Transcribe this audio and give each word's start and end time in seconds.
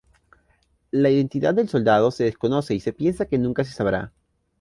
La 0.89 1.11
identidad 1.11 1.53
del 1.53 1.69
soldado 1.69 2.09
se 2.09 2.23
desconoce 2.23 2.73
y 2.73 2.79
se 2.79 2.91
piensa 2.91 3.27
que 3.27 3.37
nunca 3.37 3.63
se 3.63 3.73
sabrá. 3.73 4.11